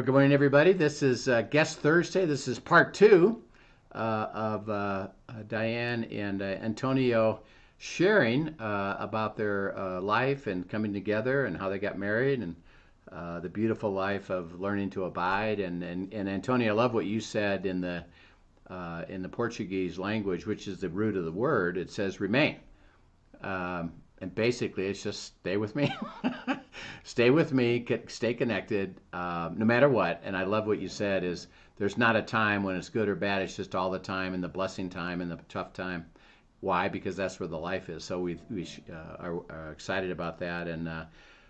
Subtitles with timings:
[0.00, 0.72] Well, good morning, everybody.
[0.72, 2.24] This is uh, Guest Thursday.
[2.24, 3.42] This is part two
[3.94, 5.08] uh, of uh, uh
[5.46, 7.40] Diane and uh, Antonio
[7.76, 12.56] sharing uh, about their life and coming together and how they got married and
[13.42, 15.60] the beautiful life of learning to abide.
[15.60, 18.02] And, and, and Antonio, I love what you said in the
[19.10, 21.76] in the Portuguese language, which is the root of the word.
[21.76, 22.56] It says remain.
[23.42, 25.92] Um, and basically it's just stay with me.
[27.04, 30.20] Stay with me stay connected um, no matter what.
[30.24, 33.16] And i love what you said is there's not a time when it's good or
[33.16, 33.42] bad.
[33.42, 36.06] It's just all the time and the blessing time and the tough time.
[36.60, 36.88] Why?
[36.88, 38.04] Because that's where the life is.
[38.04, 40.68] So we, we uh, are, are, excited about that.
[40.68, 41.06] And uh,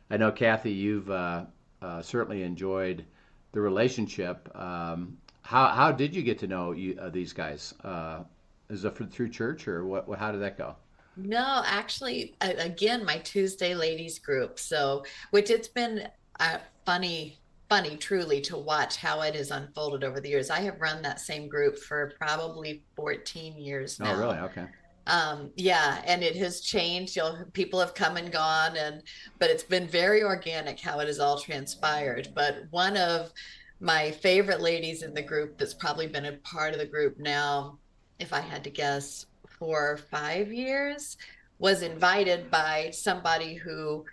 [0.08, 1.44] i know kathy you've uh,
[1.82, 3.04] uh certainly enjoyed
[3.52, 4.48] the relationship.
[4.56, 7.74] Um, how, how did you get to know you, uh, these guys?
[7.82, 8.20] Uh,
[8.68, 10.76] is it through church or what, how did that go
[11.24, 14.58] no, actually, again, my Tuesday ladies group.
[14.58, 20.20] So, which it's been uh, funny, funny, truly, to watch how it has unfolded over
[20.20, 20.50] the years.
[20.50, 24.14] I have run that same group for probably 14 years now.
[24.14, 24.38] Oh, really?
[24.38, 24.66] Okay.
[25.06, 27.16] Um, yeah, and it has changed.
[27.16, 29.02] You know, people have come and gone, and
[29.38, 32.28] but it's been very organic how it has all transpired.
[32.34, 33.32] But one of
[33.80, 37.78] my favorite ladies in the group that's probably been a part of the group now,
[38.18, 39.26] if I had to guess,
[39.60, 41.16] for five years
[41.60, 44.04] was invited by somebody who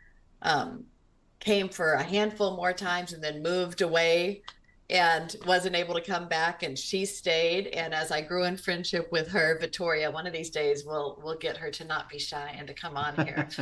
[0.44, 0.84] um,
[1.40, 4.42] came for a handful more times and then moved away
[4.90, 7.68] and wasn't able to come back and she stayed.
[7.68, 11.38] And as i grew in friendship with her victoria one of these days we'll we'll
[11.38, 13.48] get her to not be shy and to come on here.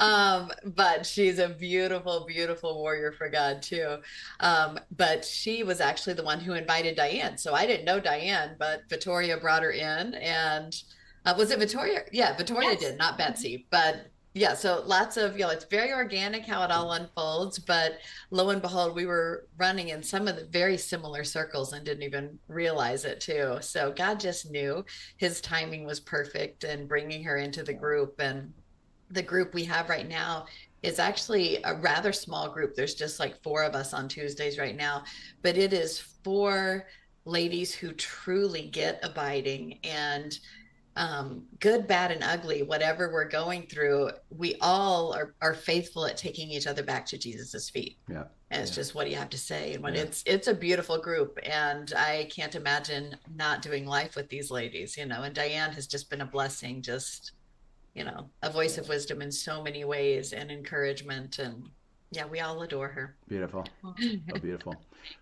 [0.00, 3.98] Um, but she's a beautiful beautiful warrior for god too.
[4.40, 7.36] Um, but she was actually the one who invited diane.
[7.36, 10.82] So i didn't know diane but victoria brought her in and
[11.24, 12.02] uh, was it Victoria?
[12.12, 12.80] Yeah, Victoria yes.
[12.80, 13.66] did, not Betsy.
[13.70, 17.58] But yeah, so lots of, you know, it's very organic how it all unfolds.
[17.58, 17.98] But
[18.30, 22.04] lo and behold, we were running in some of the very similar circles and didn't
[22.04, 23.58] even realize it too.
[23.60, 24.84] So God just knew
[25.16, 28.20] his timing was perfect and bringing her into the group.
[28.20, 28.52] And
[29.10, 30.46] the group we have right now
[30.82, 32.74] is actually a rather small group.
[32.74, 35.04] There's just like four of us on Tuesdays right now,
[35.42, 36.86] but it is for
[37.24, 40.38] ladies who truly get abiding and
[41.00, 46.18] um, good, bad, and ugly, whatever we're going through, we all are, are faithful at
[46.18, 47.96] taking each other back to Jesus's feet.
[48.06, 48.24] Yeah.
[48.50, 48.74] And it's yeah.
[48.74, 49.72] just what do you have to say?
[49.72, 50.02] And when yeah.
[50.02, 54.98] it's it's a beautiful group, and I can't imagine not doing life with these ladies,
[54.98, 55.22] you know.
[55.22, 57.32] And Diane has just been a blessing, just
[57.94, 61.70] you know, a voice of wisdom in so many ways and encouragement and
[62.12, 63.16] yeah, we all adore her.
[63.28, 63.64] Beautiful.
[63.84, 63.94] Oh,
[64.42, 64.74] beautiful.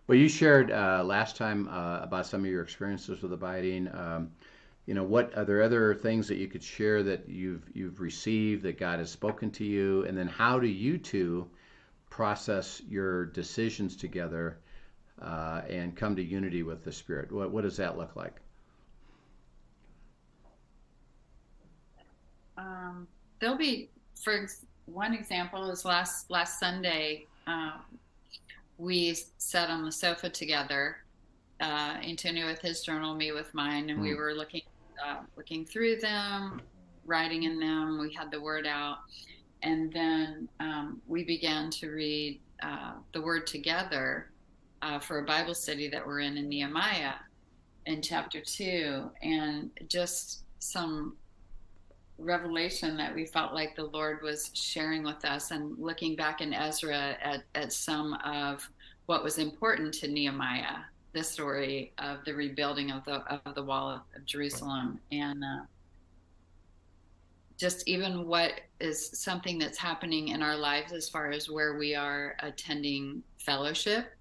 [0.06, 3.88] Well, you shared uh, last time uh, about some of your experiences with abiding.
[3.94, 4.30] Um,
[4.88, 8.62] you know what are there other things that you could share that you've you've received
[8.62, 10.06] that God has spoken to you?
[10.06, 11.46] And then how do you two
[12.08, 14.60] process your decisions together
[15.20, 17.30] uh, and come to unity with the spirit?
[17.30, 18.40] What, what does that look like?
[22.56, 23.06] Um,
[23.40, 24.48] there'll be for
[24.86, 27.82] one example is last last sunday um,
[28.78, 30.96] we sat on the sofa together
[31.60, 34.02] uh, Antonio with his journal, me with mine, and mm.
[34.02, 34.62] we were looking
[35.04, 36.60] uh, looking through them,
[37.04, 37.98] writing in them.
[38.00, 38.98] We had the word out.
[39.62, 44.30] And then um, we began to read uh, the word together
[44.82, 47.14] uh, for a Bible study that we're in in Nehemiah
[47.86, 49.10] in chapter two.
[49.22, 51.16] And just some
[52.18, 56.52] revelation that we felt like the Lord was sharing with us and looking back in
[56.52, 58.68] Ezra at, at some of
[59.06, 60.82] what was important to Nehemiah
[61.18, 63.16] the story of the rebuilding of the
[63.46, 65.64] of the wall of, of Jerusalem and uh,
[67.58, 71.96] just even what is something that's happening in our lives as far as where we
[71.96, 74.14] are attending fellowship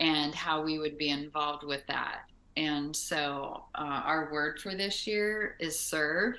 [0.00, 2.22] and how we would be involved with that.
[2.56, 6.34] And so uh, our word for this year is serve.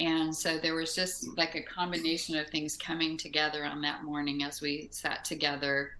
[0.00, 4.42] And so there was just like a combination of things coming together on that morning
[4.42, 5.92] as we sat together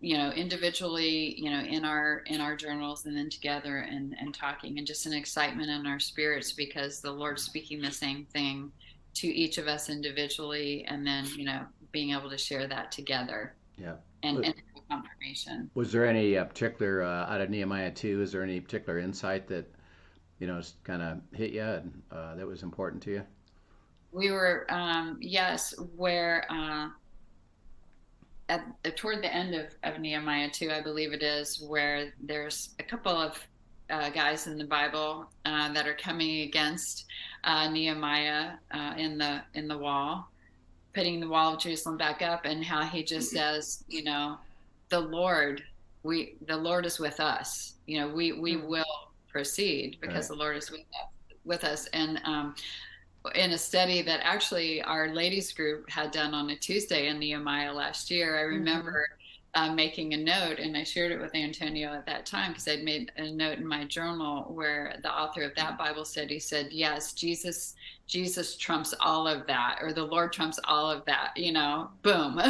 [0.00, 4.34] you know individually you know in our in our journals and then together and and
[4.34, 8.70] talking and just an excitement in our spirits because the lord's speaking the same thing
[9.14, 13.54] to each of us individually, and then you know being able to share that together.
[13.78, 13.94] Yeah.
[14.22, 14.54] And, and
[14.90, 15.70] confirmation.
[15.74, 18.22] Was there any uh, particular uh, out of Nehemiah two?
[18.22, 19.72] Is there any particular insight that
[20.38, 23.22] you know is kind of hit you and uh, that was important to you?
[24.12, 26.88] We were um, yes, where uh,
[28.48, 32.82] at, toward the end of, of Nehemiah two, I believe it is, where there's a
[32.82, 33.38] couple of
[33.90, 37.06] uh, guys in the Bible uh, that are coming against
[37.44, 40.30] uh, Nehemiah uh, in the in the wall,
[40.94, 44.38] putting the wall of Jerusalem back up, and how he just says, you know,
[44.88, 45.62] the Lord,
[46.02, 47.74] we the Lord is with us.
[47.86, 48.68] You know, we we mm-hmm.
[48.68, 50.36] will proceed because right.
[50.36, 51.86] the Lord is with us, with us.
[51.92, 52.54] And um,
[53.34, 57.72] in a study that actually our ladies group had done on a Tuesday in Nehemiah
[57.72, 58.58] last year, I mm-hmm.
[58.58, 58.92] remember.
[58.92, 59.20] Mm-hmm.
[59.56, 62.82] Uh, making a note, and I shared it with Antonio at that time because I'd
[62.82, 67.12] made a note in my journal where the author of that Bible study said, "Yes,
[67.12, 67.76] Jesus,
[68.08, 72.40] Jesus trumps all of that, or the Lord trumps all of that." You know, boom.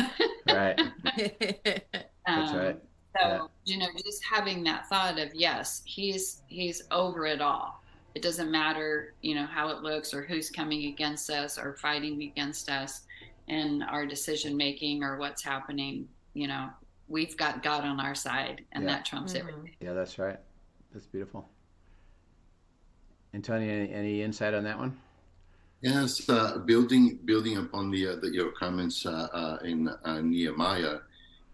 [0.49, 0.81] right.
[2.27, 2.81] That's um, right.
[3.21, 3.47] So yeah.
[3.65, 7.84] you know, just having that thought of yes, he's he's over it all.
[8.15, 12.23] It doesn't matter, you know, how it looks or who's coming against us or fighting
[12.23, 13.03] against us
[13.49, 16.09] in our decision making or what's happening.
[16.35, 16.69] You know,
[17.09, 18.91] we've got God on our side, and yeah.
[18.91, 19.49] that trumps mm-hmm.
[19.49, 19.71] everything.
[19.81, 20.39] Yeah, that's right.
[20.93, 21.49] That's beautiful.
[23.35, 24.97] Antonio, any, any insight on that one?
[25.81, 31.01] Yes, uh, building building upon the, uh, the your comments uh, uh in uh, Nehemiah.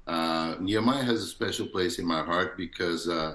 [0.07, 3.35] Uh, Nehemiah has a special place in my heart because uh,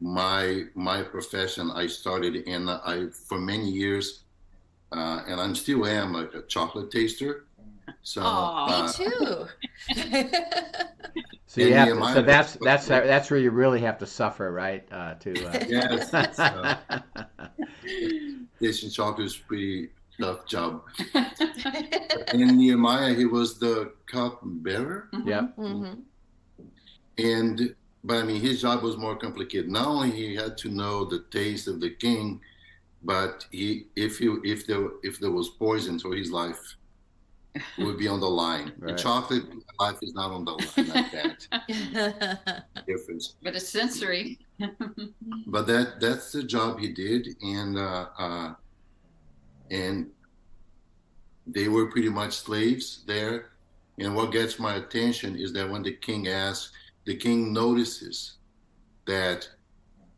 [0.00, 4.22] my my profession I started in I for many years,
[4.92, 7.44] uh, and I'm still am like a chocolate taster.
[8.02, 9.46] So Aww, me too.
[11.46, 14.86] so you have to, so that's that's that's where you really have to suffer, right?
[14.90, 15.64] Uh, to uh...
[15.68, 16.10] yes.
[18.60, 19.88] So, tasting chocolate is pretty
[20.20, 20.82] tough job.
[22.34, 25.08] in Nehemiah, he was the cup bearer.
[25.14, 25.28] Mm-hmm.
[25.28, 25.48] Yeah.
[25.58, 26.00] Mm-hmm.
[27.18, 29.70] And but I mean, his job was more complicated.
[29.70, 32.40] Not only he had to know the taste of the king,
[33.02, 36.76] but he if he if there if there was poison, so his life
[37.78, 38.72] would be on the line.
[38.78, 38.96] Right.
[38.96, 39.44] The chocolate
[39.78, 42.64] life is not on the line like that.
[42.86, 43.34] Difference.
[43.42, 44.38] But it's sensory.
[45.46, 48.54] but that that's the job he did, and uh, uh,
[49.70, 50.10] and
[51.46, 53.50] they were pretty much slaves there.
[53.98, 56.72] And what gets my attention is that when the king asks,
[57.04, 58.34] the king notices
[59.06, 59.48] that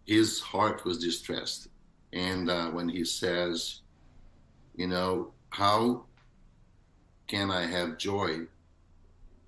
[0.06, 1.68] his heart was distressed.
[2.12, 3.80] And uh, when he says,
[4.76, 6.04] you know, how
[7.26, 8.40] can I have joy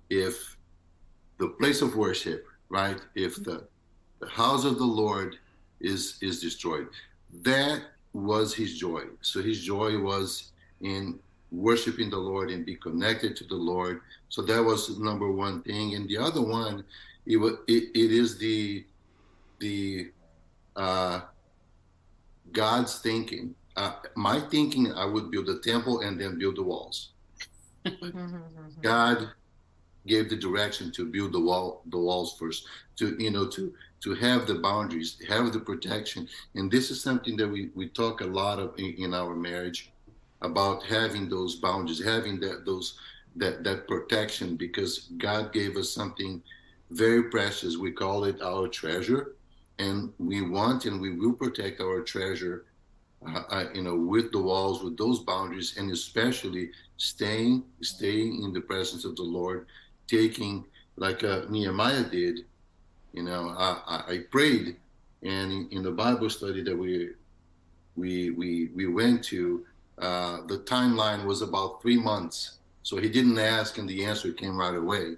[0.09, 0.57] if
[1.37, 3.67] the place of worship, right, if the,
[4.19, 5.37] the house of the Lord
[5.81, 6.87] is is destroyed?
[7.43, 7.81] That
[8.13, 9.03] was his joy.
[9.21, 10.51] So his joy was
[10.81, 11.19] in
[11.51, 14.01] worshiping the Lord and be connected to the Lord.
[14.29, 15.95] So that was number one thing.
[15.95, 16.83] And the other one,
[17.25, 17.37] it,
[17.67, 18.85] it, it is the
[19.59, 20.11] the
[20.75, 21.21] uh,
[22.51, 23.55] God's thinking.
[23.75, 27.09] Uh, my thinking, I would build a temple and then build the walls.
[28.81, 29.29] God
[30.07, 32.65] gave the direction to build the wall, the walls first.
[32.97, 36.27] To you know, to to have the boundaries, have the protection.
[36.53, 39.91] And this is something that we, we talk a lot of in, in our marriage
[40.41, 42.97] about having those boundaries, having that those
[43.35, 46.41] that that protection because God gave us something
[46.95, 47.77] very precious.
[47.77, 49.35] We call it our treasure,
[49.79, 52.65] and we want and we will protect our treasure.
[53.27, 58.53] Uh, uh, you know, with the walls, with those boundaries, and especially staying, staying in
[58.53, 59.65] the presence of the Lord,
[60.07, 60.65] taking
[60.97, 62.41] like uh, Nehemiah did,
[63.13, 64.75] you know, I, I prayed,
[65.23, 67.11] and in, the Bible study that we
[67.95, 69.65] we we we went to,
[69.97, 72.57] uh, the timeline was about three months.
[72.83, 75.15] So he didn't ask, and the answer came right away.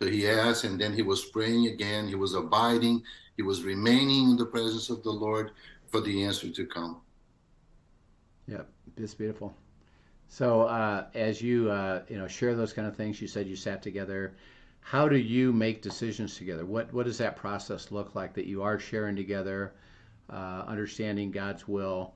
[0.00, 2.06] So he asked, and then he was praying again.
[2.06, 3.02] He was abiding.
[3.36, 5.52] He was remaining in the presence of the Lord
[5.88, 7.00] for the answer to come.
[8.46, 8.62] Yeah,
[8.96, 9.54] it's beautiful.
[10.28, 13.56] So uh, as you uh, you know share those kind of things, you said you
[13.56, 14.34] sat together
[14.88, 16.64] how do you make decisions together?
[16.64, 19.74] What what does that process look like that you are sharing together,
[20.30, 22.14] uh, understanding God's will?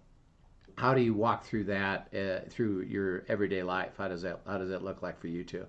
[0.78, 3.92] How do you walk through that uh, through your everyday life?
[3.98, 5.66] How does that how does that look like for you two?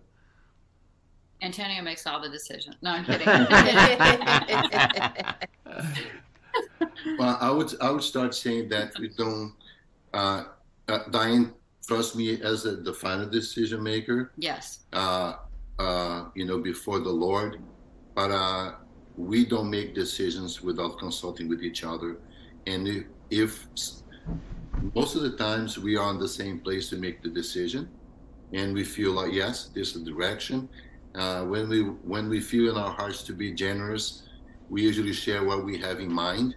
[1.43, 2.77] Antonio makes all the decisions.
[2.81, 3.27] No, I'm kidding.
[7.19, 9.53] well, I would I would start saying that we don't.
[10.13, 10.45] Uh,
[10.87, 11.53] uh, Diane
[11.85, 14.31] trust me as a, the final decision maker.
[14.37, 14.85] Yes.
[14.93, 15.33] Uh,
[15.79, 17.61] uh, you know, before the Lord.
[18.15, 18.75] But uh,
[19.17, 22.17] we don't make decisions without consulting with each other.
[22.67, 23.67] And if
[24.93, 27.89] most of the times we are on the same place to make the decision
[28.53, 30.69] and we feel like yes this is the direction
[31.15, 34.23] uh, when we when we feel in our hearts to be generous
[34.69, 36.55] we usually share what we have in mind.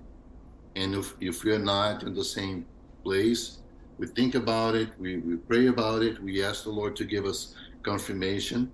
[0.76, 2.66] And if, if we're not in the same
[3.02, 3.58] place
[3.98, 7.25] we think about it we, we pray about it we ask the lord to give
[7.25, 8.70] us confirmation.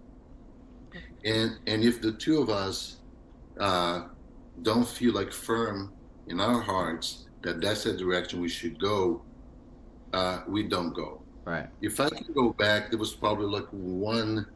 [1.25, 2.99] And and if the two of us
[3.61, 4.09] uh,
[4.63, 5.93] don't feel like firm
[6.29, 9.23] in our hearts that that's the direction we should go
[10.13, 11.23] uh, we don't go.
[11.45, 11.69] Right.
[11.81, 14.47] if I can go back, there was probably like one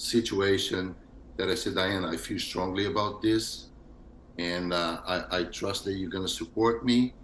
[0.00, 0.94] situation
[1.36, 3.68] that I said, Diana, I feel strongly about this,
[4.38, 7.14] and uh, I, I trust that you're going to support me,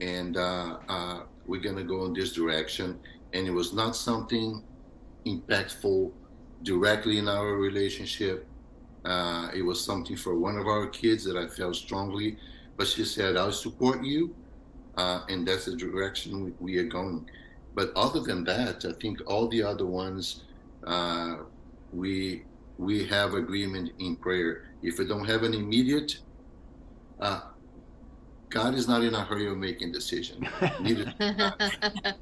[0.00, 2.98] and uh, uh, we're going to go in this direction.
[3.34, 4.62] And it was not something
[5.26, 6.12] impactful
[6.62, 8.46] directly in our relationship.
[9.04, 12.36] Uh, it was something for one of our kids that I felt strongly,
[12.76, 14.34] but she said, I'll support you,
[14.96, 17.26] uh, and that's the direction we, we are going
[17.74, 20.42] but other than that, I think all the other ones,
[20.86, 21.36] uh,
[21.92, 22.44] we
[22.78, 24.70] we have agreement in prayer.
[24.82, 26.18] If we don't have an immediate,
[27.20, 27.40] uh,
[28.48, 30.46] God is not in a hurry of making decision.
[30.80, 31.14] Neither,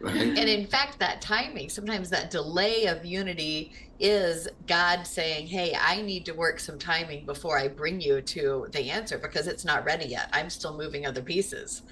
[0.00, 0.16] right?
[0.16, 6.02] And in fact, that timing, sometimes that delay of unity is God saying, Hey, I
[6.02, 9.84] need to work some timing before I bring you to the answer because it's not
[9.84, 10.28] ready yet.
[10.32, 11.82] I'm still moving other pieces.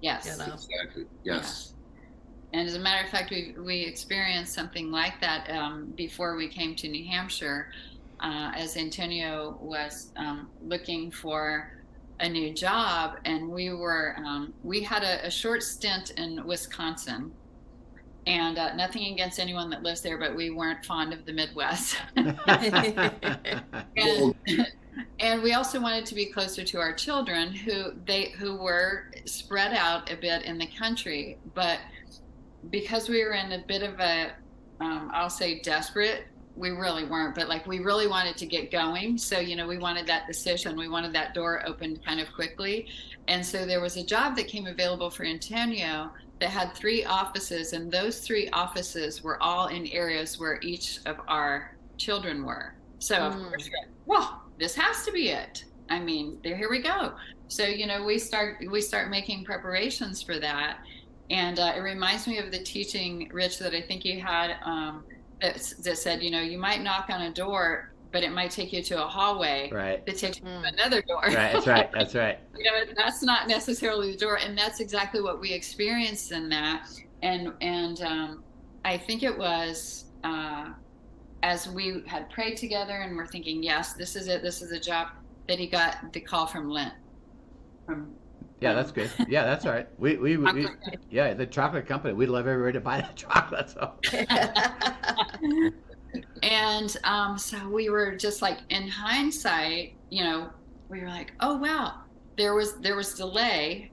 [0.00, 0.26] Yes.
[0.26, 0.54] You know?
[0.54, 1.04] Exactly.
[1.24, 1.74] Yes.
[2.52, 6.48] And as a matter of fact, we, we experienced something like that um, before we
[6.48, 7.72] came to New Hampshire,
[8.20, 11.72] uh, as Antonio was um, looking for
[12.20, 17.30] a new job, and we were um, we had a, a, short stint in Wisconsin,
[18.26, 21.96] and uh, nothing against anyone that lives there, but we weren't fond of the Midwest.
[22.16, 24.34] and,
[25.20, 29.74] and we also wanted to be closer to our children, who they who were spread
[29.74, 31.78] out a bit in the country, but
[32.70, 34.32] because we were in a bit of a
[34.80, 39.18] um, i'll say desperate we really weren't but like we really wanted to get going.
[39.18, 40.76] So you know we wanted that decision.
[40.76, 42.88] We wanted that door opened kind of quickly.
[43.28, 47.72] And so there was a job that came available for antonio that had three offices
[47.72, 52.74] and those three offices were all in areas where each of our children were.
[53.00, 53.48] So of Mm.
[53.48, 53.68] course
[54.06, 55.62] well this has to be it.
[55.90, 57.14] I mean there here we go.
[57.48, 60.78] So you know we start we start making preparations for that
[61.30, 65.04] and uh, it reminds me of the teaching, Rich, that I think you had um,
[65.40, 68.72] that, that said, you know, you might knock on a door, but it might take
[68.72, 70.04] you to a hallway Right.
[70.06, 70.62] that takes you Mm.
[70.62, 71.22] to another door.
[71.24, 71.52] Right.
[71.52, 71.90] That's right.
[71.94, 72.38] That's right.
[72.56, 76.86] you know, that's not necessarily the door, and that's exactly what we experienced in that.
[77.22, 78.44] And and um,
[78.84, 80.70] I think it was uh,
[81.42, 84.80] as we had prayed together and we're thinking, yes, this is it, this is a
[84.80, 85.08] job,
[85.48, 86.92] that he got the call from Lindt.
[87.84, 88.14] From
[88.60, 89.10] Yeah, that's good.
[89.28, 89.88] Yeah, that's all right.
[89.98, 90.68] We we, we, we
[91.10, 92.14] yeah, the chocolate company.
[92.14, 93.70] We'd love everybody to buy that chocolate.
[93.70, 93.92] So
[96.42, 100.50] and um, so we were just like in hindsight you know
[100.88, 102.00] we were like oh wow
[102.36, 103.90] there was there was delay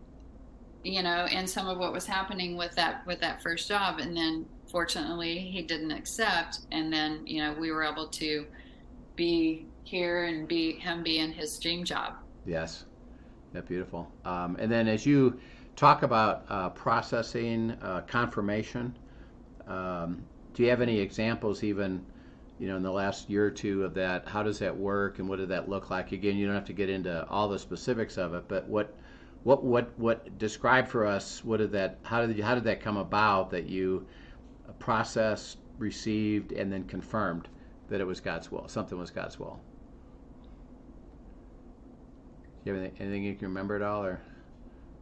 [0.84, 4.15] you know in some of what was happening with that with that first job and
[4.15, 8.46] then fortunately he didn't accept and then you know we were able to
[9.15, 12.15] be here and be him be in his dream job
[12.46, 12.86] yes,
[13.53, 14.12] yeah, beautiful.
[14.25, 15.39] Um, and then as you
[15.75, 18.98] talk about uh, processing uh, confirmation,
[19.67, 22.05] um, do you have any examples even?
[22.60, 25.27] You know, in the last year or two of that, how does that work, and
[25.27, 26.12] what did that look like?
[26.12, 28.95] Again, you don't have to get into all the specifics of it, but what,
[29.43, 30.38] what, what, what?
[30.38, 31.98] Describe for us what did that?
[32.03, 34.05] How did you, how did that come about that you
[34.79, 37.50] processed, received, and then confirmed
[37.89, 38.67] that it was God's will?
[38.67, 39.60] Something was God's will.
[42.63, 44.22] Do you have anything, anything you can remember at all, or?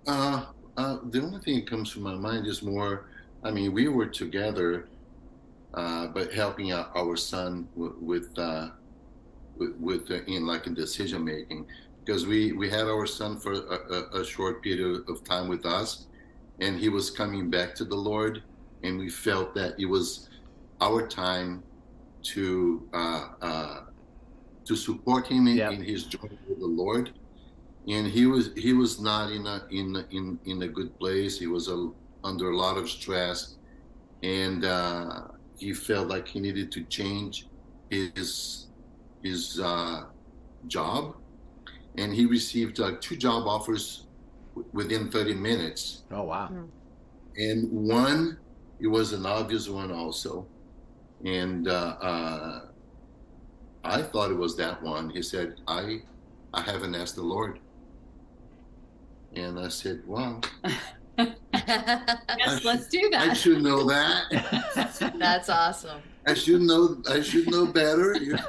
[0.08, 0.46] Uh,
[0.78, 3.06] uh, the only thing that comes to my mind is more.
[3.44, 4.88] I mean, we were together,
[5.74, 8.70] uh, but helping out our son with, with, uh,
[9.58, 11.68] with, with uh, in like in decision making,
[12.04, 13.58] because we we had our son for a,
[14.18, 16.08] a, a short period of time with us,
[16.60, 18.42] and he was coming back to the Lord,
[18.84, 20.30] and we felt that it was
[20.80, 21.62] our time
[22.24, 23.80] to uh, uh,
[24.66, 25.74] to support him in, Yep.
[25.74, 27.12] in his journey with the Lord
[27.88, 31.40] and he was he was not in a in in in a good place.
[31.40, 31.90] He was a,
[32.24, 33.58] under a lot of stress,
[34.24, 37.50] and uh, he felt like he needed to change
[37.90, 38.70] his
[39.24, 40.04] his uh,
[40.68, 41.16] job,
[41.98, 44.08] and he received uh, two job offers
[44.56, 46.50] w- within 30 minutes, Oh wow!
[47.38, 48.40] and one
[48.80, 50.50] it was an obvious one also,
[51.26, 52.60] and uh, uh,
[53.84, 55.10] I thought it was that one.
[55.10, 56.00] He said, "I
[56.54, 57.60] I haven't asked the Lord."
[59.36, 60.42] And I said, "Wow."
[61.18, 63.30] yes, let's do that.
[63.30, 65.14] I should know that.
[65.20, 66.02] That's awesome.
[66.26, 67.02] I should know.
[67.10, 68.16] I should know better.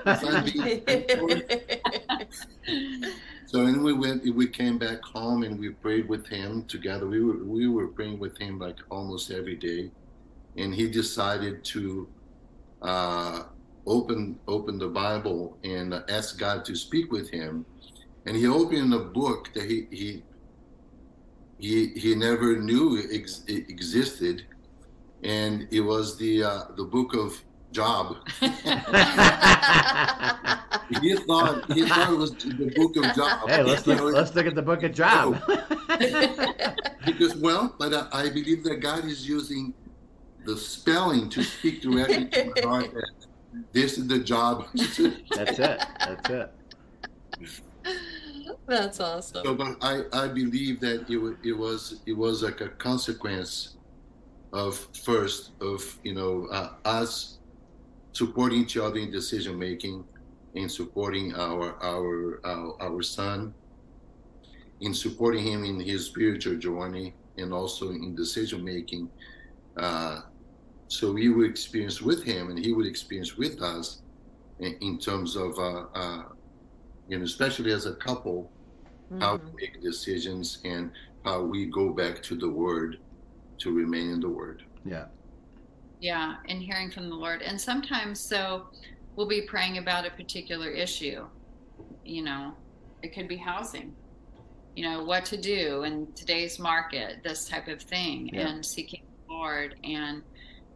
[3.46, 4.34] so then we went.
[4.34, 7.06] We came back home and we prayed with him together.
[7.06, 9.90] We were we were praying with him like almost every day,
[10.56, 12.08] and he decided to
[12.82, 13.44] uh,
[13.86, 17.64] open open the Bible and ask God to speak with him.
[18.26, 20.24] And he opened a book that he he
[21.62, 24.44] he, he never knew ex- existed,
[25.22, 27.40] and it was the uh, the book of
[27.70, 28.16] Job.
[28.40, 28.48] he
[31.18, 33.48] thought he thought it was the book of Job.
[33.48, 35.40] Hey, let's look, let's look at the book of Job.
[37.06, 39.72] because well, but I, I, believe that God is using
[40.44, 42.90] the spelling to speak directly to my heart.
[43.70, 44.66] This is the job.
[44.74, 45.86] That's it.
[46.00, 46.50] That's it.
[48.66, 49.44] That's awesome.
[49.44, 53.76] So, but I, I believe that it, it was it was like a consequence
[54.52, 57.38] of first of you know uh, us
[58.12, 60.04] supporting each other in decision making,
[60.54, 63.52] in supporting our our our, our son,
[64.80, 69.10] in supporting him in his spiritual journey, and also in decision making.
[69.76, 70.20] Uh,
[70.88, 74.02] so we would experience with him, and he would experience with us,
[74.58, 76.24] in, in terms of, uh,
[77.08, 78.50] you know, especially as a couple,
[79.10, 79.20] mm-hmm.
[79.20, 80.90] how we make decisions and
[81.24, 82.98] how we go back to the Word
[83.58, 84.64] to remain in the Word.
[84.84, 85.06] Yeah.
[86.00, 87.42] Yeah, and hearing from the Lord.
[87.42, 88.66] And sometimes, so
[89.14, 91.26] we'll be praying about a particular issue.
[92.04, 92.54] You know,
[93.02, 93.94] it could be housing,
[94.74, 98.48] you know, what to do in today's market, this type of thing, yeah.
[98.48, 100.22] and seeking the Lord and,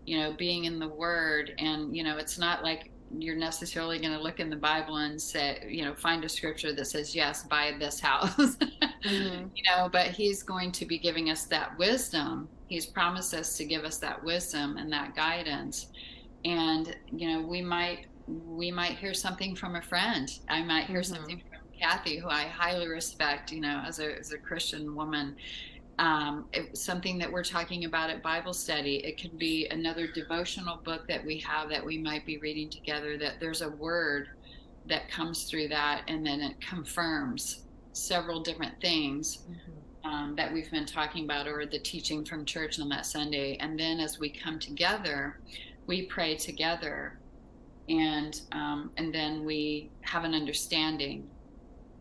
[0.05, 1.55] you know, being in the Word.
[1.59, 5.21] And, you know, it's not like you're necessarily going to look in the Bible and
[5.21, 9.47] say, you know, find a scripture that says, yes, buy this house, mm-hmm.
[9.55, 13.65] you know, but He's going to be giving us that wisdom He's promised us to
[13.65, 15.89] give us that wisdom and that guidance.
[16.45, 20.29] And, you know, we might we might hear something from a friend.
[20.49, 21.15] I might hear mm-hmm.
[21.15, 25.37] something from Kathy, who I highly respect, you know, as a as a Christian woman.
[25.99, 28.97] Um, it, something that we're talking about at Bible study.
[28.97, 33.17] It could be another devotional book that we have that we might be reading together.
[33.17, 34.29] That there's a word
[34.87, 39.39] that comes through that, and then it confirms several different things.
[39.51, 39.73] Mm-hmm
[40.07, 43.57] um, that we've been talking about or the teaching from church on that Sunday.
[43.59, 45.41] And then as we come together,
[45.87, 47.19] we pray together
[47.89, 51.29] and um, and then we have an understanding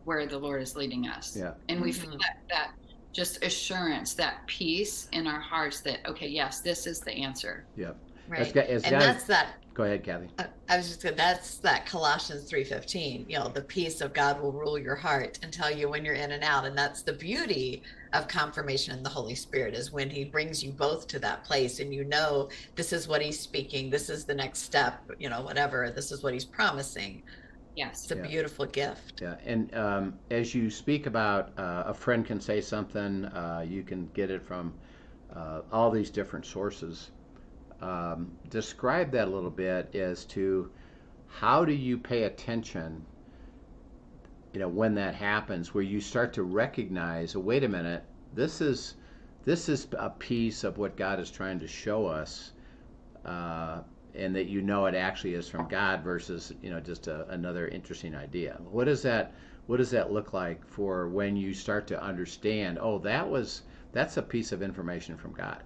[0.04, 1.36] where the Lord is leading us.
[1.36, 1.52] Yeah.
[1.68, 2.10] And we mm-hmm.
[2.10, 2.72] feel that, that
[3.16, 7.64] just assurance, that peace in our hearts that, okay, yes, this is the answer.
[7.76, 7.92] Yeah.
[8.28, 8.54] Right.
[8.56, 10.30] and that's that Go ahead, Kathy.
[10.38, 13.28] Uh, I was just going that's that Colossians 3:15.
[13.28, 16.14] You know, the peace of God will rule your heart and tell you when you're
[16.14, 16.64] in and out.
[16.64, 17.82] And that's the beauty
[18.14, 21.78] of confirmation in the Holy Spirit is when he brings you both to that place
[21.78, 25.42] and you know this is what he's speaking, this is the next step, you know,
[25.42, 27.22] whatever, this is what he's promising.
[27.76, 28.02] Yes.
[28.02, 28.26] It's a yeah.
[28.26, 29.20] beautiful gift.
[29.20, 29.36] Yeah.
[29.44, 34.08] And um, as you speak about uh, a friend can say something, uh, you can
[34.14, 34.74] get it from
[35.34, 37.10] uh, all these different sources
[37.80, 40.70] um, describe that a little bit as to
[41.28, 43.04] how do you pay attention
[44.52, 48.02] you know when that happens where you start to recognize oh, wait a minute
[48.34, 48.94] this is
[49.44, 52.52] this is a piece of what god is trying to show us
[53.24, 53.80] uh,
[54.16, 57.68] and that you know it actually is from god versus you know just a, another
[57.68, 59.32] interesting idea what does that
[59.66, 64.16] what does that look like for when you start to understand oh that was that's
[64.16, 65.62] a piece of information from god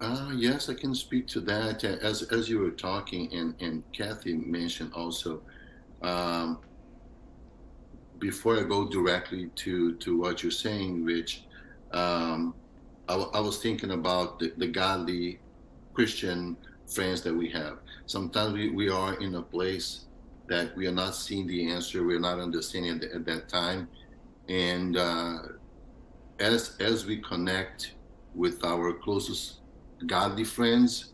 [0.00, 1.82] Uh, yes, I can speak to that.
[1.84, 5.42] As as you were talking, and and Kathy mentioned also.
[6.02, 6.58] Um,
[8.18, 11.44] before I go directly to to what you're saying, Rich,
[11.92, 12.54] um,
[13.08, 15.40] I, I, was thinking about the, the godly
[15.92, 17.78] Christian friends that we have.
[18.06, 20.06] Sometimes we, we are in a place
[20.48, 23.88] that we are not seeing the answer, we're not understanding at, at that time,
[24.48, 25.38] and uh,
[26.38, 27.94] as as we connect
[28.34, 29.60] with our closest
[30.06, 31.12] godly friends,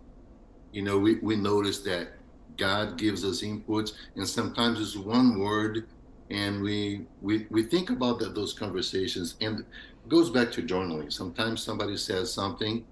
[0.73, 2.09] you know, we, we notice that
[2.57, 5.87] God gives us inputs, and sometimes it's one word,
[6.31, 9.65] and we we, we think about that those conversations, and
[10.11, 11.13] goes back to journaling.
[11.13, 12.85] Sometimes somebody says something,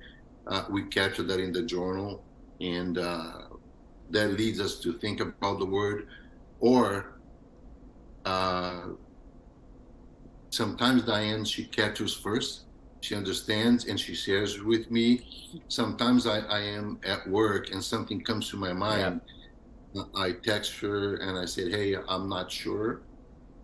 [0.47, 2.25] uh, we capture that in the journal,
[2.61, 3.33] and uh,
[4.11, 6.07] that leads us to think about the word,
[6.61, 7.21] or
[8.25, 8.83] uh,
[10.51, 12.67] sometimes Diane she captures first,
[13.01, 15.21] she understands and she shares with me.
[15.69, 19.21] Sometimes I, I am at work and something comes to my mind.
[19.95, 20.03] Yeah.
[20.15, 23.08] I text her and I said, Hey, I'm not sure.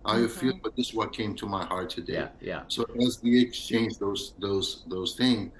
[0.04, 2.14] How you feel, but this is what came to my heart today.
[2.14, 2.62] Yeah, yeah.
[2.68, 5.52] So as we exchange those those those things,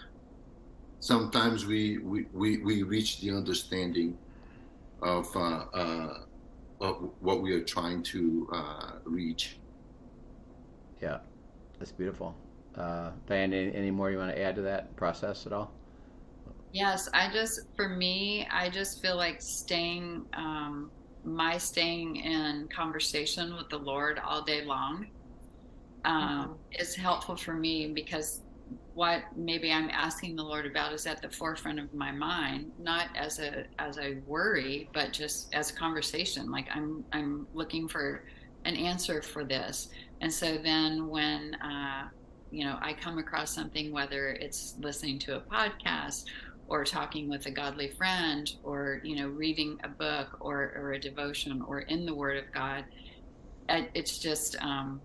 [1.00, 4.18] sometimes we we, we, we reach the understanding
[5.02, 6.18] of uh, uh,
[6.80, 9.58] of what we are trying to uh, reach.
[11.00, 11.18] Yeah,
[11.78, 12.34] that's beautiful.
[12.76, 15.72] Uh, Diane, any, any more you want to add to that process at all?
[16.72, 20.90] Yes, I just, for me, I just feel like staying, um,
[21.24, 25.06] my staying in conversation with the Lord all day long
[26.04, 26.52] um, mm-hmm.
[26.82, 28.42] is helpful for me because
[28.94, 33.08] what maybe I'm asking the Lord about is at the forefront of my mind, not
[33.16, 36.50] as a as a worry, but just as a conversation.
[36.50, 38.24] Like I'm I'm looking for
[38.64, 39.88] an answer for this,
[40.20, 42.08] and so then when uh,
[42.50, 46.24] you know I come across something, whether it's listening to a podcast
[46.66, 51.00] or talking with a godly friend or you know reading a book or, or a
[51.00, 52.84] devotion or in the word of god
[53.68, 55.00] it's just um,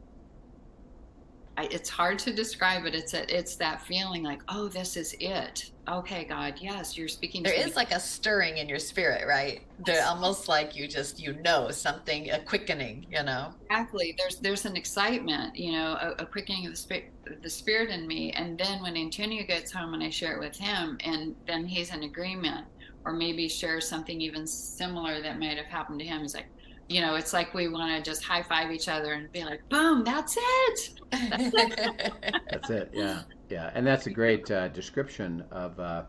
[1.60, 2.96] I, it's hard to describe it.
[2.96, 5.72] It's a, it's that feeling like, oh, this is it.
[5.90, 7.44] Okay, God, yes, you're speaking.
[7.44, 7.74] There is me.
[7.76, 9.64] like a stirring in your spirit, right?
[9.86, 13.54] They're almost like you just you know something, a quickening, you know.
[13.70, 14.16] Exactly.
[14.18, 18.08] There's there's an excitement, you know, a, a quickening of the spirit, the spirit in
[18.08, 18.32] me.
[18.32, 21.94] And then when Antonio gets home and I share it with him, and then he's
[21.94, 22.68] in agreement,
[23.04, 26.22] or maybe shares something even similar that might have happened to him.
[26.22, 26.48] He's like,
[26.90, 29.68] you know, it's like we want to just high five each other and be like,
[29.70, 31.00] boom, that's it.
[31.12, 32.14] That's it.
[32.50, 32.90] that's it.
[32.92, 33.22] Yeah.
[33.50, 33.72] Yeah.
[33.76, 36.04] And that's a great uh, description of, uh,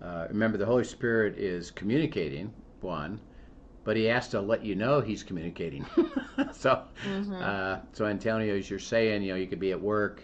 [0.00, 3.20] uh, remember, the Holy Spirit is communicating, one,
[3.82, 5.84] but he has to let you know he's communicating.
[6.52, 7.34] so, mm-hmm.
[7.34, 10.22] Uh, so Antonio, as you're saying, you know, you could be at work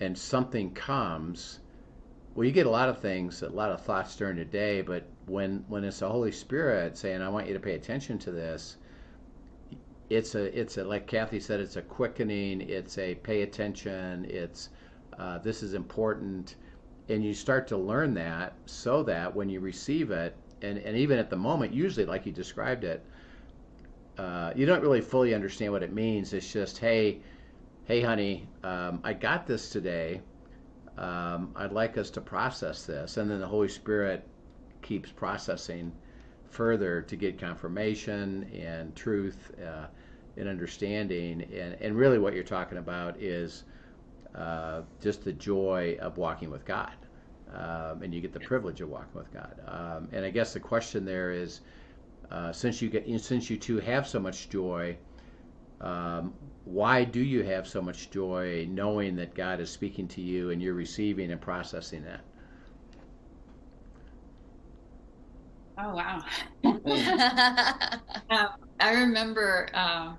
[0.00, 1.60] and something comes.
[2.34, 5.06] Well, you get a lot of things, a lot of thoughts during the day, but
[5.26, 8.76] when when it's the Holy Spirit saying, "I want you to pay attention to this,"
[10.08, 12.60] it's a it's a like Kathy said, it's a quickening.
[12.60, 14.26] It's a pay attention.
[14.26, 14.70] It's
[15.18, 16.56] uh, this is important,
[17.08, 21.18] and you start to learn that so that when you receive it, and and even
[21.18, 23.04] at the moment, usually like you described it,
[24.18, 26.32] uh, you don't really fully understand what it means.
[26.32, 27.20] It's just hey,
[27.84, 30.20] hey, honey, um, I got this today.
[30.96, 34.26] Um, I'd like us to process this, and then the Holy Spirit
[34.82, 35.92] keeps processing
[36.50, 39.86] further to get confirmation and truth uh,
[40.36, 41.42] and understanding.
[41.42, 43.64] And, and really, what you're talking about is
[44.34, 46.92] uh, just the joy of walking with God.
[47.52, 49.54] Um, and you get the privilege of walking with God.
[49.66, 51.60] Um, and I guess the question there is,
[52.30, 54.96] uh, since you get since you two have so much joy,
[55.80, 60.50] um, why do you have so much joy knowing that God is speaking to you
[60.50, 62.22] and you're receiving and processing that?
[65.78, 66.22] Oh wow!
[68.30, 68.46] uh,
[68.80, 70.14] I remember uh,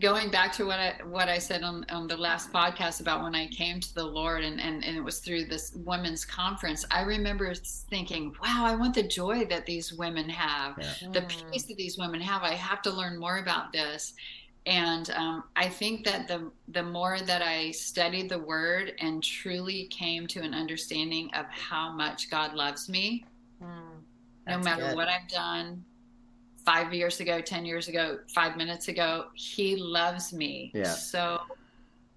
[0.00, 3.34] going back to what I what I said on, on the last podcast about when
[3.34, 6.84] I came to the Lord and, and, and it was through this women's conference.
[6.90, 11.10] I remember thinking, wow, I want the joy that these women have, yeah.
[11.12, 11.52] the mm.
[11.52, 12.42] peace that these women have.
[12.42, 14.14] I have to learn more about this.
[14.66, 19.86] And um, I think that the the more that I studied the Word and truly
[19.86, 23.24] came to an understanding of how much God loves me,
[23.62, 23.95] mm
[24.46, 24.96] no matter good.
[24.96, 25.84] what I've done
[26.64, 30.84] five years ago, 10 years ago, five minutes ago, he loves me yeah.
[30.84, 31.40] so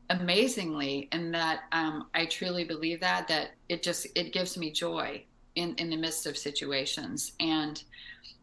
[0.10, 1.08] amazingly.
[1.12, 5.24] And that um, I truly believe that, that it just, it gives me joy
[5.56, 7.34] in, in the midst of situations.
[7.40, 7.82] And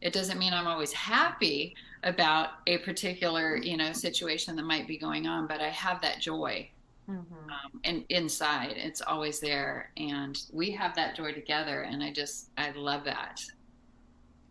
[0.01, 4.97] it doesn't mean I'm always happy about a particular, you know, situation that might be
[4.97, 6.71] going on, but I have that joy
[7.09, 7.35] Mm-hmm.
[7.35, 12.49] Um, and inside it's always there and we have that joy together and i just
[12.59, 13.41] i love that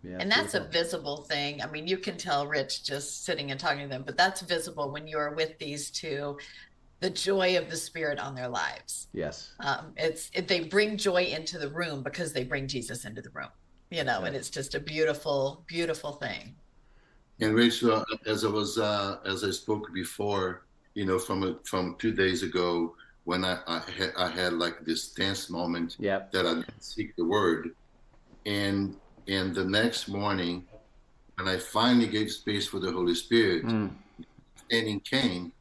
[0.05, 0.67] yeah, and that's beautiful.
[0.67, 1.61] a visible thing.
[1.61, 4.91] I mean, you can tell Rich just sitting and talking to them, but that's visible
[4.91, 6.37] when you are with these two.
[7.01, 9.07] The joy of the Spirit on their lives.
[9.13, 13.21] Yes, um, it's it, they bring joy into the room because they bring Jesus into
[13.21, 13.49] the room.
[13.91, 16.55] You know, and it's just a beautiful, beautiful thing.
[17.39, 21.95] And Rachel, as I was uh, as I spoke before, you know, from a, from
[21.99, 26.31] two days ago when I I had, I had like this tense moment yep.
[26.31, 27.75] that I didn't seek the word,
[28.45, 28.95] and
[29.27, 30.65] and the next morning,
[31.35, 33.91] when I finally gave space for the Holy Spirit, mm.
[34.65, 35.51] standing came.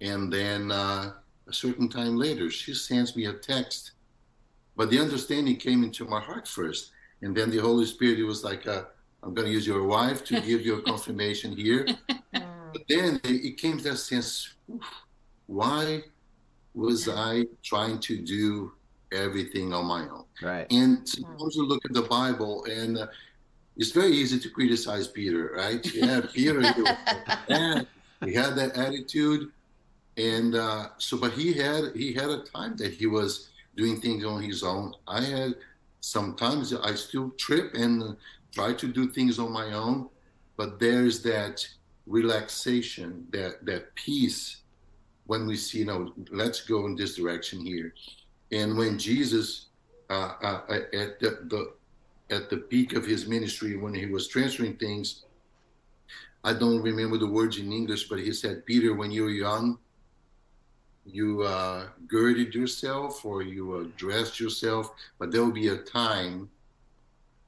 [0.00, 1.12] And then uh,
[1.46, 3.92] a certain time later, she sends me a text.
[4.76, 6.90] But the understanding came into my heart first.
[7.22, 8.84] And then the Holy Spirit, it was like, uh,
[9.22, 11.86] I'm going to use your wife to give you a confirmation here.
[12.32, 14.54] but then it, it came to that sense
[15.46, 16.02] why
[16.74, 18.72] was I trying to do
[19.14, 20.24] everything on my own.
[20.42, 20.66] Right.
[20.70, 23.06] And suppose you look at the Bible, and uh,
[23.76, 25.84] it's very easy to criticize Peter, right?
[25.94, 26.60] Yeah, Peter,
[28.24, 29.50] he had that attitude,
[30.16, 34.24] and uh, so but he had he had a time that he was doing things
[34.24, 34.94] on his own.
[35.06, 35.54] I had
[36.00, 38.16] sometimes I still trip and
[38.52, 40.08] try to do things on my own,
[40.56, 41.66] but there's that
[42.06, 44.62] relaxation, that that peace
[45.26, 47.94] when we see, you know, let's go in this direction here.
[48.54, 49.66] And when Jesus,
[50.08, 51.72] uh, uh, at the, the
[52.30, 55.24] at the peak of his ministry, when he was transferring things,
[56.44, 59.78] I don't remember the words in English, but he said, Peter, when you were young,
[61.04, 66.48] you uh, girded yourself or you uh, dressed yourself, but there will be a time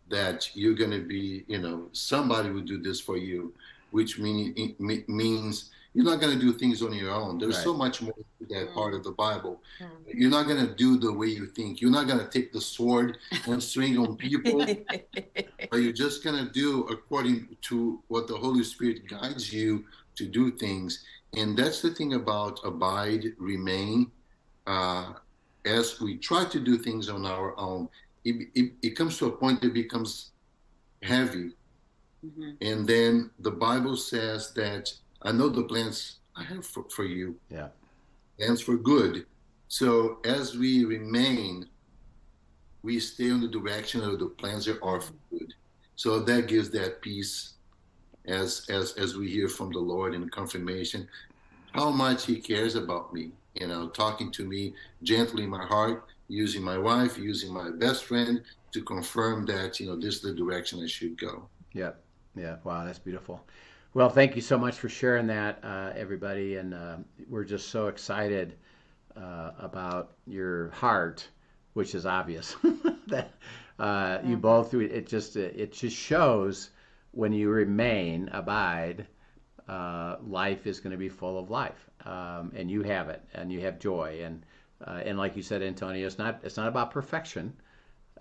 [0.08, 3.54] that you're going to be, you know, somebody will do this for you,
[3.92, 4.74] which mean,
[5.08, 7.38] means you're not going to do things on your own.
[7.38, 7.64] There's right.
[7.64, 9.62] so much more to that part of the Bible.
[9.80, 10.20] Mm-hmm.
[10.20, 11.80] You're not going to do the way you think.
[11.80, 14.58] You're not going to take the sword and swing on people,
[15.70, 20.26] but you're just going to do according to what the Holy Spirit guides you to
[20.26, 21.02] do things.
[21.34, 24.10] And that's the thing about abide, remain.
[24.66, 25.14] Uh,
[25.64, 27.88] as we try to do things on our own,
[28.26, 30.32] it, it, it comes to a point that becomes
[31.02, 31.52] heavy.
[32.22, 32.50] Mm-hmm.
[32.60, 37.36] And then the Bible says that I know the plans I have for, for you.
[37.50, 37.68] Yeah.
[38.38, 39.26] Plans for good.
[39.68, 41.66] So as we remain,
[42.82, 45.54] we stay on the direction of the plans that are for good.
[45.96, 47.54] So that gives that peace
[48.26, 51.08] as as as we hear from the Lord in confirmation,
[51.72, 53.32] how much He cares about me.
[53.54, 58.04] You know, talking to me gently in my heart, using my wife, using my best
[58.04, 61.48] friend to confirm that you know this is the direction I should go.
[61.72, 61.92] Yeah,
[62.34, 62.56] yeah.
[62.64, 63.40] Wow, that's beautiful.
[63.96, 66.96] Well, thank you so much for sharing that, uh, everybody, and uh,
[67.30, 68.54] we're just so excited
[69.16, 71.26] uh, about your heart,
[71.72, 72.56] which is obvious
[73.06, 73.30] that
[73.78, 74.74] uh, you both.
[74.74, 76.72] It just it just shows
[77.12, 79.06] when you remain abide,
[79.66, 83.50] uh, life is going to be full of life, um, and you have it, and
[83.50, 84.44] you have joy, and
[84.86, 87.50] uh, and like you said, Antonio, it's not it's not about perfection.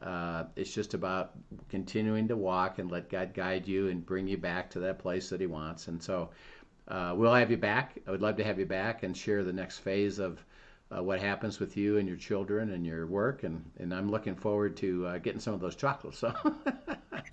[0.02, 1.32] Uh, it's just about
[1.70, 5.30] continuing to walk and let God guide you and bring you back to that place
[5.30, 5.88] that He wants.
[5.88, 6.30] And so
[6.88, 7.98] uh, we'll have you back.
[8.08, 10.44] I would love to have you back and share the next phase of
[10.96, 13.44] uh, what happens with you and your children and your work.
[13.44, 16.20] And, and I'm looking forward to uh, getting some of those chocolates.
[16.20, 16.34] So,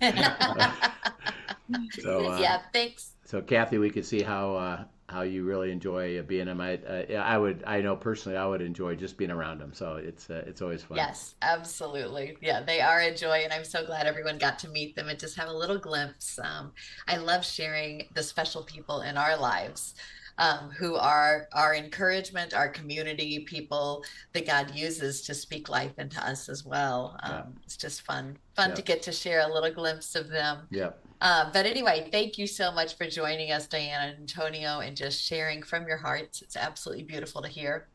[1.91, 3.11] so uh, yeah, thanks.
[3.25, 6.59] So Kathy, we could see how how you really enjoy being him.
[6.59, 9.71] I, uh, I would, I know personally, I would enjoy just being around them.
[9.73, 10.97] So it's, uh, it's always fun.
[10.97, 12.35] Yes, absolutely.
[12.41, 15.19] Yeah, they are a joy, and I'm so glad everyone got to meet them and
[15.19, 16.39] just have a little glimpse.
[16.39, 16.71] Um,
[17.07, 19.93] I love sharing the special people in our lives.
[20.39, 26.19] Um, who are our encouragement, our community people that God uses to speak life into
[26.27, 27.19] us as well.
[27.21, 27.43] Um, yeah.
[27.65, 28.75] It's just fun, fun yeah.
[28.75, 30.67] to get to share a little glimpse of them.
[30.71, 30.93] Yeah.
[31.23, 35.23] Um, but anyway, thank you so much for joining us, Diana and Antonio, and just
[35.23, 36.41] sharing from your hearts.
[36.41, 37.87] It's absolutely beautiful to hear.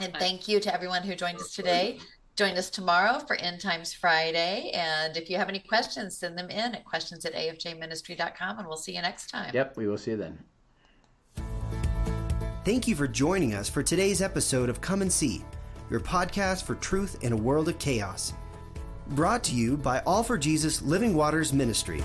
[0.00, 1.98] And thank you to everyone who joined us today.
[2.36, 4.70] Join us tomorrow for End Times Friday.
[4.72, 8.76] And if you have any questions, send them in at questions at afjministry.com, and we'll
[8.76, 9.50] see you next time.
[9.52, 10.38] Yep, we will see you then.
[12.64, 15.42] Thank you for joining us for today's episode of Come and See,
[15.90, 18.34] your podcast for truth in a world of chaos.
[19.08, 22.04] Brought to you by All for Jesus Living Waters Ministry.